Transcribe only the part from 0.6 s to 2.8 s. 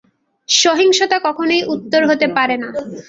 সহিংসতা কখনই উত্তর হতে পারে না।